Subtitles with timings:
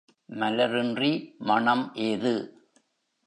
[0.29, 1.11] மலர் இன்றி
[1.39, 2.33] மணம் ஏது?